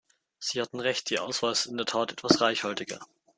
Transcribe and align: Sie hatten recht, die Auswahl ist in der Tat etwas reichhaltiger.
Sie 0.39 0.59
hatten 0.59 0.79
recht, 0.79 1.11
die 1.11 1.19
Auswahl 1.19 1.51
ist 1.51 1.67
in 1.67 1.77
der 1.77 1.85
Tat 1.85 2.11
etwas 2.11 2.41
reichhaltiger. 2.41 3.05